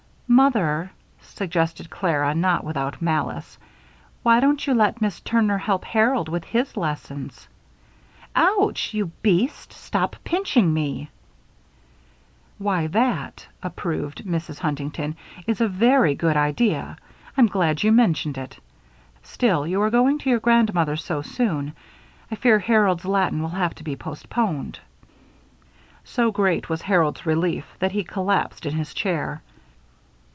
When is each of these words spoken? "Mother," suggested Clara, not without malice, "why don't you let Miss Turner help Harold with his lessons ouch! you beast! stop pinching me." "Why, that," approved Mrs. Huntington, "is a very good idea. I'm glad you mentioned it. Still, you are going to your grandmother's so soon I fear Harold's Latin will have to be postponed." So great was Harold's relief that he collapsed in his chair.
"Mother," 0.33 0.91
suggested 1.19 1.89
Clara, 1.89 2.33
not 2.33 2.63
without 2.63 3.01
malice, 3.01 3.57
"why 4.23 4.39
don't 4.39 4.65
you 4.65 4.73
let 4.73 5.01
Miss 5.01 5.19
Turner 5.19 5.57
help 5.57 5.83
Harold 5.83 6.29
with 6.29 6.45
his 6.45 6.77
lessons 6.77 7.49
ouch! 8.33 8.93
you 8.93 9.07
beast! 9.21 9.73
stop 9.73 10.15
pinching 10.23 10.73
me." 10.73 11.09
"Why, 12.59 12.87
that," 12.87 13.45
approved 13.61 14.23
Mrs. 14.23 14.59
Huntington, 14.59 15.17
"is 15.47 15.59
a 15.59 15.67
very 15.67 16.15
good 16.15 16.37
idea. 16.37 16.95
I'm 17.35 17.47
glad 17.47 17.83
you 17.83 17.91
mentioned 17.91 18.37
it. 18.37 18.57
Still, 19.23 19.67
you 19.67 19.81
are 19.81 19.89
going 19.91 20.17
to 20.19 20.29
your 20.29 20.39
grandmother's 20.39 21.03
so 21.03 21.21
soon 21.21 21.73
I 22.31 22.35
fear 22.35 22.57
Harold's 22.57 23.03
Latin 23.05 23.41
will 23.41 23.49
have 23.49 23.75
to 23.75 23.83
be 23.83 23.97
postponed." 23.97 24.79
So 26.05 26.31
great 26.31 26.69
was 26.69 26.83
Harold's 26.83 27.25
relief 27.25 27.65
that 27.79 27.91
he 27.91 28.05
collapsed 28.05 28.65
in 28.65 28.75
his 28.75 28.93
chair. 28.93 29.41